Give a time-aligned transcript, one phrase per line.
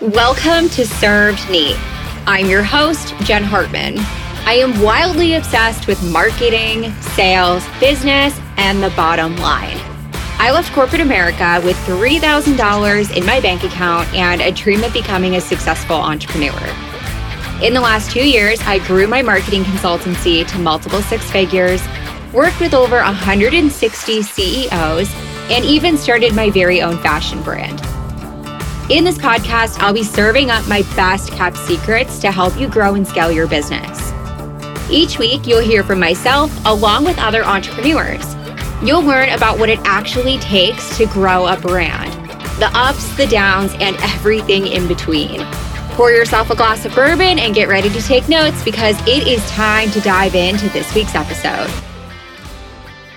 [0.00, 1.74] Welcome to Served Neat.
[2.24, 3.94] I'm your host, Jen Hartman.
[4.46, 9.76] I am wildly obsessed with marketing, sales, business, and the bottom line.
[10.38, 15.34] I left corporate America with $3,000 in my bank account and a dream of becoming
[15.34, 16.62] a successful entrepreneur.
[17.60, 21.82] In the last two years, I grew my marketing consultancy to multiple six figures,
[22.32, 25.12] worked with over 160 CEOs,
[25.50, 27.82] and even started my very own fashion brand.
[28.90, 32.94] In this podcast, I'll be serving up my best kept secrets to help you grow
[32.94, 34.14] and scale your business.
[34.90, 38.24] Each week, you'll hear from myself along with other entrepreneurs.
[38.82, 42.10] You'll learn about what it actually takes to grow a brand,
[42.58, 45.42] the ups, the downs, and everything in between.
[45.90, 49.46] Pour yourself a glass of bourbon and get ready to take notes because it is
[49.50, 51.68] time to dive into this week's episode.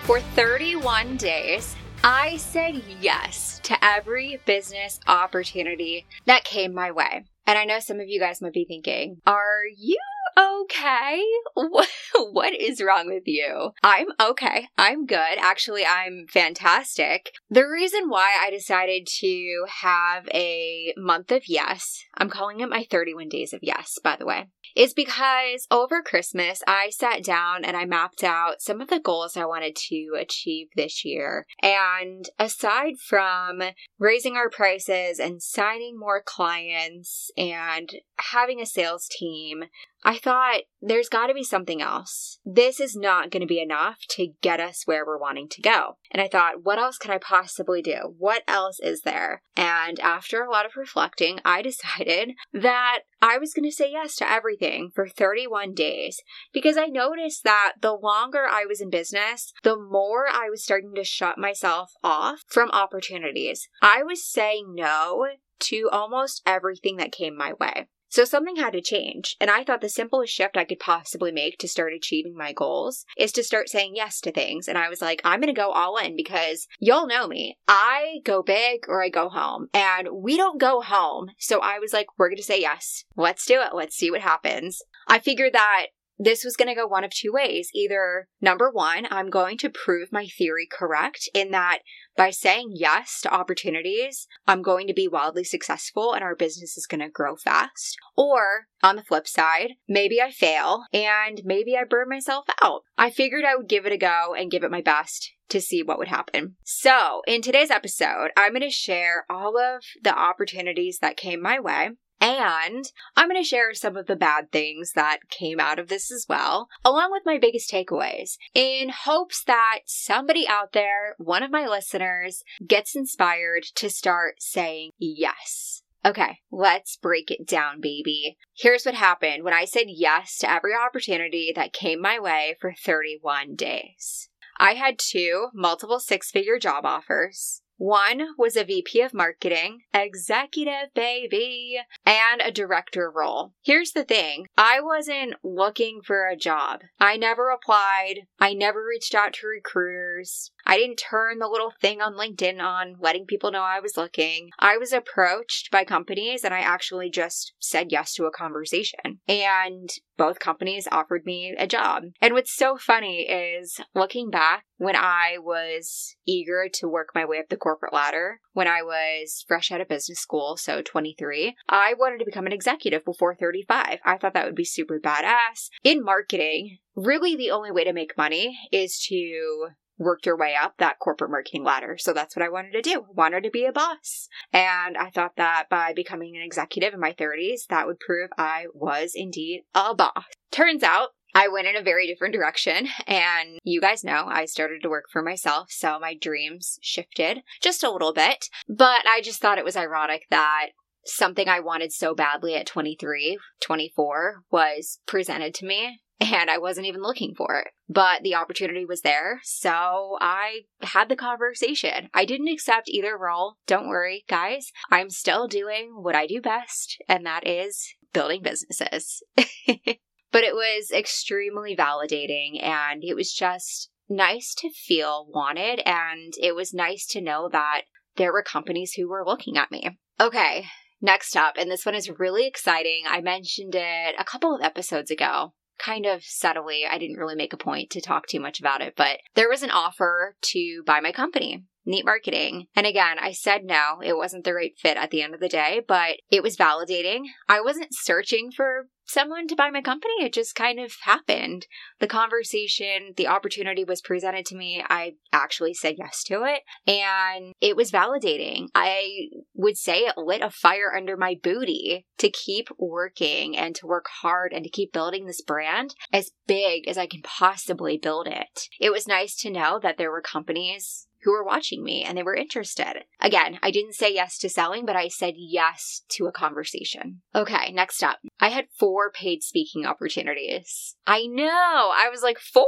[0.03, 7.25] For 31 days, I said yes to every business opportunity that came my way.
[7.45, 9.99] And I know some of you guys might be thinking, are you
[10.37, 11.24] okay?
[11.54, 11.90] What,
[12.32, 13.71] what is wrong with you?
[13.84, 14.68] I'm okay.
[14.77, 15.38] I'm good.
[15.38, 17.32] Actually, I'm fantastic.
[17.49, 22.85] The reason why I decided to have a month of yes, I'm calling it my
[22.90, 27.76] 31 days of yes, by the way, is because over Christmas, I sat down and
[27.76, 31.45] I mapped out some of the goals I wanted to achieve this year.
[31.62, 33.62] And aside from
[33.99, 39.66] raising our prices and signing more clients and having a sales team,
[40.04, 42.39] I thought there's got to be something else.
[42.43, 45.97] This is not going to be enough to get us where we're wanting to go.
[46.09, 48.15] And I thought, what else could I possibly do?
[48.17, 49.43] What else is there?
[49.55, 54.15] And after a lot of reflecting, I decided that I was going to say yes
[54.17, 56.21] to everything for 31 days
[56.53, 60.95] because I noticed that the longer I was in business, the more I was starting
[60.95, 63.67] to shut myself off from opportunities.
[63.81, 65.27] I was saying no
[65.59, 67.88] to almost everything that came my way.
[68.12, 69.38] So something had to change.
[69.40, 73.06] And I thought the simplest shift I could possibly make to start achieving my goals
[73.17, 74.67] is to start saying yes to things.
[74.67, 77.57] And I was like, I'm going to go all in because y'all know me.
[77.69, 81.29] I go big or I go home and we don't go home.
[81.39, 83.05] So I was like, we're going to say yes.
[83.16, 83.73] Let's do it.
[83.73, 84.81] Let's see what happens.
[85.07, 85.88] I figured that
[86.23, 87.69] this was going to go one of two ways.
[87.73, 91.79] Either number one, I'm going to prove my theory correct in that
[92.21, 96.85] by saying yes to opportunities, I'm going to be wildly successful and our business is
[96.85, 97.97] going to grow fast.
[98.15, 102.83] Or on the flip side, maybe I fail and maybe I burn myself out.
[102.95, 105.81] I figured I would give it a go and give it my best to see
[105.81, 106.57] what would happen.
[106.63, 111.59] So, in today's episode, I'm going to share all of the opportunities that came my
[111.59, 111.89] way.
[112.21, 112.85] And
[113.17, 116.27] I'm going to share some of the bad things that came out of this as
[116.29, 121.65] well, along with my biggest takeaways, in hopes that somebody out there, one of my
[121.65, 125.81] listeners, gets inspired to start saying yes.
[126.05, 128.37] Okay, let's break it down, baby.
[128.55, 132.73] Here's what happened when I said yes to every opportunity that came my way for
[132.73, 134.29] 31 days.
[134.57, 137.61] I had two multiple six figure job offers.
[137.81, 143.53] One was a VP of marketing, executive baby, and a director role.
[143.63, 146.81] Here's the thing I wasn't looking for a job.
[146.99, 150.51] I never applied, I never reached out to recruiters.
[150.63, 154.51] I didn't turn the little thing on LinkedIn on letting people know I was looking.
[154.59, 159.21] I was approached by companies and I actually just said yes to a conversation.
[159.27, 162.03] And both companies offered me a job.
[162.21, 167.39] And what's so funny is looking back when I was eager to work my way
[167.39, 171.93] up the corporate ladder, when I was fresh out of business school, so 23, I
[171.97, 173.99] wanted to become an executive before 35.
[174.03, 175.69] I thought that would be super badass.
[175.83, 179.69] In marketing, really the only way to make money is to
[180.01, 181.95] work your way up that corporate marketing ladder.
[181.97, 183.01] So that's what I wanted to do.
[183.01, 184.27] I wanted to be a boss.
[184.51, 188.65] And I thought that by becoming an executive in my 30s, that would prove I
[188.73, 190.23] was indeed a boss.
[190.51, 192.87] Turns out I went in a very different direction.
[193.07, 195.69] And you guys know I started to work for myself.
[195.69, 198.47] So my dreams shifted just a little bit.
[198.69, 200.67] But I just thought it was ironic that
[201.05, 206.85] something I wanted so badly at 23, 24 was presented to me and I wasn't
[206.85, 207.69] even looking for it.
[207.89, 212.09] But the opportunity was there, so I had the conversation.
[212.13, 213.55] I didn't accept either role.
[213.66, 214.72] Don't worry, guys.
[214.91, 219.23] I'm still doing what I do best, and that is building businesses.
[220.31, 226.55] but it was extremely validating, and it was just nice to feel wanted, and it
[226.55, 227.83] was nice to know that
[228.17, 229.97] there were companies who were looking at me.
[230.19, 230.66] Okay,
[231.01, 233.03] next up, and this one is really exciting.
[233.07, 236.85] I mentioned it a couple of episodes ago kind of subtly.
[236.89, 239.63] I didn't really make a point to talk too much about it, but there was
[239.63, 241.63] an offer to buy my company.
[241.85, 242.67] Neat Marketing.
[242.75, 245.49] And again, I said no, it wasn't the right fit at the end of the
[245.49, 247.23] day, but it was validating.
[247.49, 250.13] I wasn't searching for someone to buy my company.
[250.22, 251.67] It just kind of happened.
[251.99, 254.83] The conversation, the opportunity was presented to me.
[254.89, 258.68] I actually said yes to it and it was validating.
[258.74, 263.88] I would say it lit a fire under my booty to keep working and to
[263.88, 268.27] work hard and to keep building this brand as big as I can possibly build
[268.27, 268.68] it.
[268.80, 272.24] It was nice to know that there were companies who were watching me and they
[272.24, 273.06] were interested.
[273.20, 277.22] Again, I didn't say yes to selling, but I said yes to a conversation.
[277.36, 278.20] Okay, next up.
[278.40, 280.96] I had four paid speaking opportunities.
[281.06, 281.92] I know.
[281.94, 282.66] I was like, four?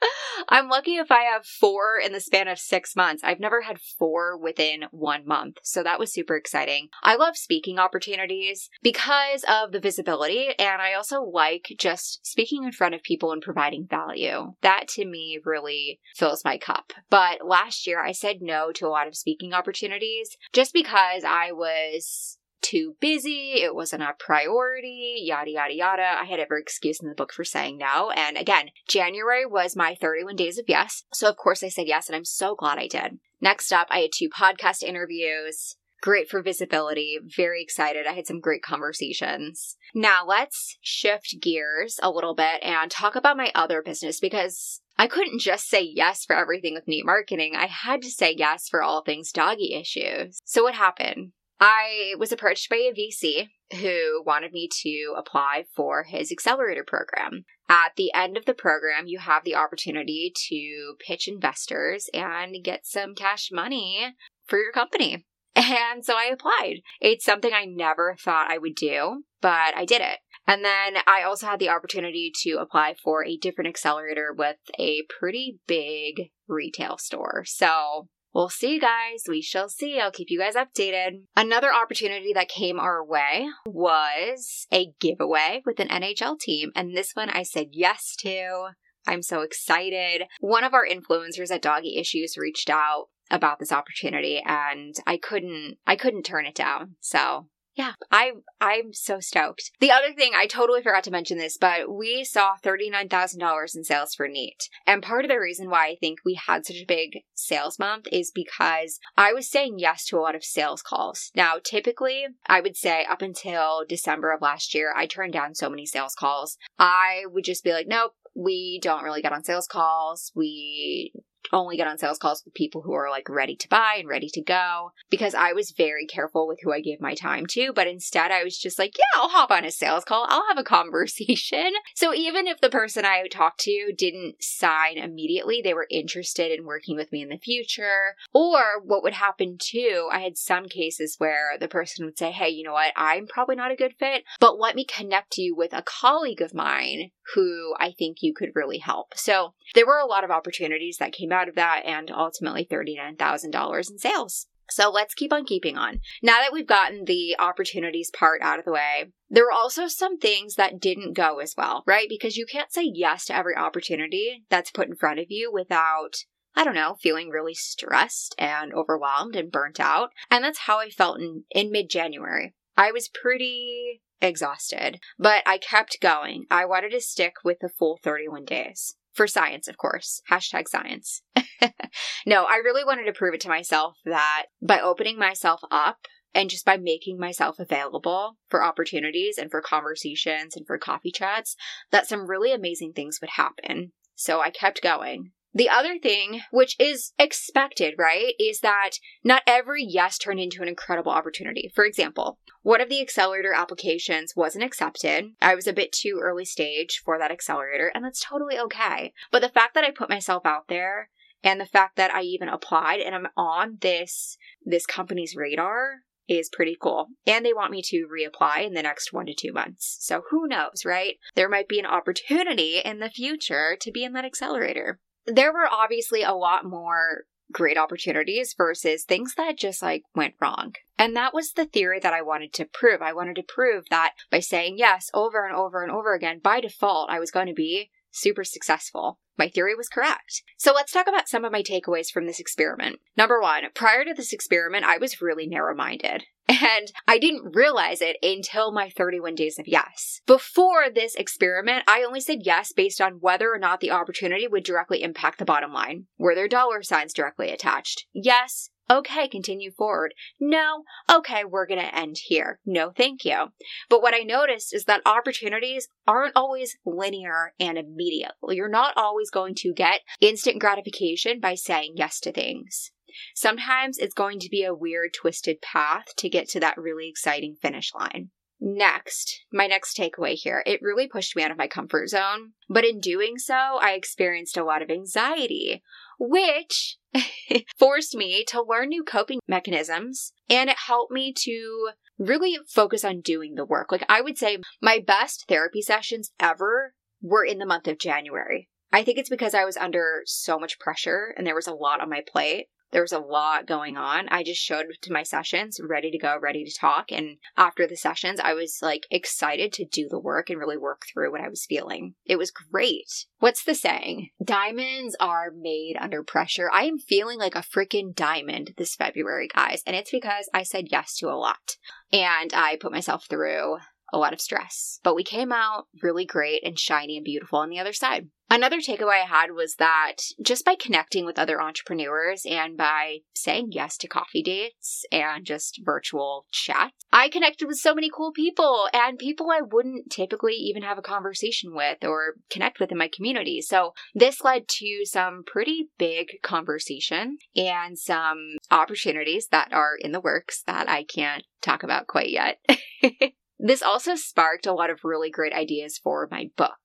[0.48, 3.22] I'm lucky if I have four in the span of six months.
[3.24, 5.58] I've never had four within one month.
[5.62, 6.88] So that was super exciting.
[7.02, 10.48] I love speaking opportunities because of the visibility.
[10.58, 14.54] And I also like just speaking in front of people and providing value.
[14.62, 16.92] That to me really fills my cup.
[17.10, 21.52] But last year I said no to a lot of speaking opportunities just because I
[21.52, 22.35] was
[22.66, 26.16] too busy, it wasn't a priority, yada, yada, yada.
[26.20, 28.10] I had every excuse in the book for saying no.
[28.10, 31.04] And again, January was my 31 days of yes.
[31.12, 33.18] So, of course, I said yes, and I'm so glad I did.
[33.40, 35.76] Next up, I had two podcast interviews.
[36.02, 37.18] Great for visibility.
[37.36, 38.06] Very excited.
[38.06, 39.76] I had some great conversations.
[39.94, 45.06] Now, let's shift gears a little bit and talk about my other business because I
[45.06, 47.54] couldn't just say yes for everything with neat marketing.
[47.56, 50.40] I had to say yes for all things doggy issues.
[50.44, 51.32] So, what happened?
[51.58, 53.48] I was approached by a VC
[53.80, 57.44] who wanted me to apply for his accelerator program.
[57.68, 62.86] At the end of the program, you have the opportunity to pitch investors and get
[62.86, 64.14] some cash money
[64.46, 65.26] for your company.
[65.56, 66.82] And so I applied.
[67.00, 70.18] It's something I never thought I would do, but I did it.
[70.46, 75.04] And then I also had the opportunity to apply for a different accelerator with a
[75.18, 77.44] pretty big retail store.
[77.46, 79.24] So We'll see, you guys.
[79.26, 79.98] We shall see.
[79.98, 81.22] I'll keep you guys updated.
[81.34, 86.70] Another opportunity that came our way was a giveaway with an NHL team.
[86.76, 88.72] And this one I said yes to.
[89.06, 90.24] I'm so excited.
[90.40, 95.78] One of our influencers at Doggy Issues reached out about this opportunity and I couldn't
[95.86, 96.96] I couldn't turn it down.
[97.00, 99.70] So yeah, I I'm so stoked.
[99.80, 103.40] The other thing I totally forgot to mention this, but we saw thirty nine thousand
[103.40, 106.64] dollars in sales for Neat, and part of the reason why I think we had
[106.64, 110.42] such a big sales month is because I was saying yes to a lot of
[110.42, 111.30] sales calls.
[111.36, 115.68] Now, typically, I would say up until December of last year, I turned down so
[115.68, 116.56] many sales calls.
[116.78, 120.32] I would just be like, nope, we don't really get on sales calls.
[120.34, 121.12] We
[121.52, 124.28] only get on sales calls with people who are like ready to buy and ready
[124.30, 127.72] to go because I was very careful with who I gave my time to.
[127.74, 130.26] But instead, I was just like, yeah, I'll hop on a sales call.
[130.28, 131.72] I'll have a conversation.
[131.94, 136.66] So even if the person I talked to didn't sign immediately, they were interested in
[136.66, 138.16] working with me in the future.
[138.34, 142.50] Or what would happen too, I had some cases where the person would say, hey,
[142.50, 142.92] you know what?
[142.96, 146.54] I'm probably not a good fit, but let me connect you with a colleague of
[146.54, 149.14] mine who I think you could really help.
[149.16, 153.90] So there were a lot of opportunities that came out of that and ultimately $39,000
[153.90, 154.46] in sales.
[154.70, 156.00] So let's keep on keeping on.
[156.22, 160.18] Now that we've gotten the opportunities part out of the way, there were also some
[160.18, 162.08] things that didn't go as well, right?
[162.08, 166.24] Because you can't say yes to every opportunity that's put in front of you without
[166.58, 170.08] I don't know, feeling really stressed and overwhelmed and burnt out.
[170.30, 172.54] And that's how I felt in, in mid January.
[172.78, 176.46] I was pretty exhausted, but I kept going.
[176.50, 178.96] I wanted to stick with the full 31 days.
[179.16, 180.20] For science, of course.
[180.30, 181.22] Hashtag science.
[182.26, 185.96] no, I really wanted to prove it to myself that by opening myself up
[186.34, 191.56] and just by making myself available for opportunities and for conversations and for coffee chats,
[191.90, 193.92] that some really amazing things would happen.
[194.16, 195.32] So I kept going.
[195.56, 200.68] The other thing, which is expected, right, is that not every yes turned into an
[200.68, 201.72] incredible opportunity.
[201.74, 205.32] For example, one of the accelerator applications wasn't accepted.
[205.40, 209.14] I was a bit too early stage for that accelerator, and that's totally okay.
[209.32, 211.08] But the fact that I put myself out there
[211.42, 216.50] and the fact that I even applied and I'm on this this company's radar is
[216.52, 217.06] pretty cool.
[217.26, 219.96] And they want me to reapply in the next one to two months.
[220.00, 221.16] So who knows, right?
[221.34, 225.68] There might be an opportunity in the future to be in that accelerator there were
[225.70, 230.74] obviously a lot more great opportunities versus things that just like went wrong.
[230.98, 233.02] And that was the theory that I wanted to prove.
[233.02, 236.60] I wanted to prove that by saying yes over and over and over again, by
[236.60, 239.18] default, I was going to be super successful.
[239.38, 240.42] My theory was correct.
[240.56, 243.00] So let's talk about some of my takeaways from this experiment.
[243.16, 246.24] Number one, prior to this experiment, I was really narrow minded.
[246.48, 250.20] And I didn't realize it until my 31 days of yes.
[250.26, 254.62] Before this experiment, I only said yes based on whether or not the opportunity would
[254.62, 256.06] directly impact the bottom line.
[256.18, 258.06] Were there dollar signs directly attached?
[258.14, 258.70] Yes.
[258.88, 260.14] Okay, continue forward.
[260.38, 262.60] No, okay, we're going to end here.
[262.64, 263.46] No, thank you.
[263.88, 268.32] But what I noticed is that opportunities aren't always linear and immediate.
[268.48, 272.92] You're not always going to get instant gratification by saying yes to things.
[273.34, 277.56] Sometimes it's going to be a weird, twisted path to get to that really exciting
[277.60, 278.30] finish line.
[278.58, 282.52] Next, my next takeaway here, it really pushed me out of my comfort zone.
[282.70, 285.82] But in doing so, I experienced a lot of anxiety,
[286.18, 286.96] which
[287.78, 293.20] forced me to learn new coping mechanisms and it helped me to really focus on
[293.20, 293.92] doing the work.
[293.92, 298.68] Like I would say my best therapy sessions ever were in the month of January.
[298.92, 302.00] I think it's because I was under so much pressure and there was a lot
[302.00, 304.26] on my plate there was a lot going on.
[304.30, 307.12] I just showed to my sessions, ready to go, ready to talk.
[307.12, 311.02] And after the sessions, I was like excited to do the work and really work
[311.12, 312.14] through what I was feeling.
[312.24, 313.26] It was great.
[313.38, 314.30] What's the saying?
[314.42, 316.70] Diamonds are made under pressure.
[316.72, 319.82] I am feeling like a freaking diamond this February, guys.
[319.86, 321.76] And it's because I said yes to a lot.
[322.14, 323.76] And I put myself through
[324.10, 325.00] a lot of stress.
[325.02, 328.30] But we came out really great and shiny and beautiful on the other side.
[328.48, 333.70] Another takeaway I had was that just by connecting with other entrepreneurs and by saying
[333.72, 338.88] yes to coffee dates and just virtual chats, I connected with so many cool people
[338.92, 343.10] and people I wouldn't typically even have a conversation with or connect with in my
[343.12, 343.60] community.
[343.60, 350.20] So this led to some pretty big conversation and some opportunities that are in the
[350.20, 352.58] works that I can't talk about quite yet.
[353.58, 356.76] This also sparked a lot of really great ideas for my book.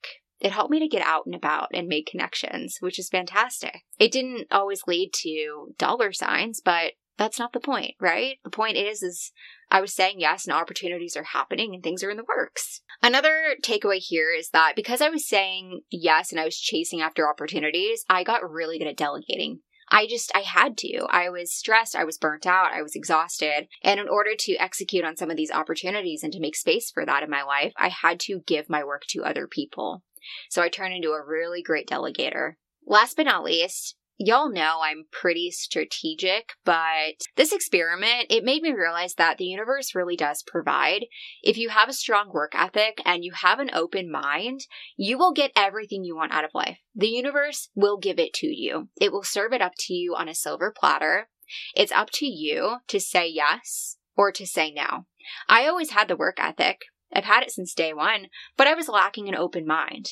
[0.42, 3.82] It helped me to get out and about and make connections, which is fantastic.
[4.00, 8.38] It didn't always lead to dollar signs, but that's not the point, right?
[8.44, 9.32] The point is is
[9.70, 12.82] I was saying yes and opportunities are happening and things are in the works.
[13.04, 17.30] Another takeaway here is that because I was saying yes and I was chasing after
[17.30, 19.60] opportunities, I got really good at delegating.
[19.94, 21.06] I just, I had to.
[21.10, 21.96] I was stressed.
[21.98, 22.72] I was burnt out.
[22.72, 23.68] I was exhausted.
[23.84, 27.06] And in order to execute on some of these opportunities and to make space for
[27.06, 30.02] that in my life, I had to give my work to other people.
[30.50, 32.54] So I turned into a really great delegator.
[32.86, 38.72] Last but not least, y'all know I'm pretty strategic, but this experiment, it made me
[38.72, 41.06] realize that the universe really does provide.
[41.42, 44.62] If you have a strong work ethic and you have an open mind,
[44.96, 46.78] you will get everything you want out of life.
[46.96, 48.90] The universe will give it to you.
[49.00, 51.30] It will serve it up to you on a silver platter.
[51.76, 55.06] It's up to you to say yes or to say no.
[55.48, 56.82] I always had the work ethic.
[57.14, 58.28] I've had it since day one,
[58.58, 60.08] but I was lacking an open mind.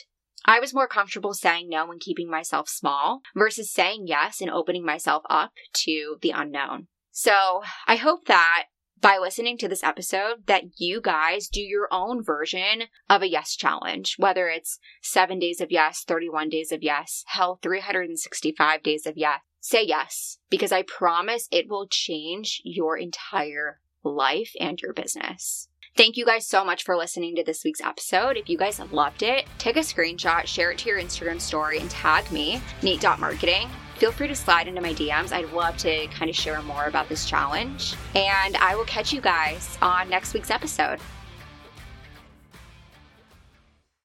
[0.45, 4.85] I was more comfortable saying no and keeping myself small versus saying yes and opening
[4.85, 5.51] myself up
[5.85, 6.87] to the unknown.
[7.11, 8.65] So I hope that
[9.01, 13.55] by listening to this episode that you guys do your own version of a yes
[13.55, 19.13] challenge, whether it's seven days of yes, 31 days of yes, hell, 365 days of
[19.15, 19.39] yes.
[19.61, 25.68] Say yes, because I promise it will change your entire life and your business.
[25.99, 28.37] Thank you guys so much for listening to this week's episode.
[28.37, 31.91] If you guys loved it, take a screenshot, share it to your Instagram story, and
[31.91, 33.67] tag me, Neat.marketing.
[33.97, 35.33] Feel free to slide into my DMs.
[35.33, 37.95] I'd love to kind of share more about this challenge.
[38.15, 41.01] And I will catch you guys on next week's episode.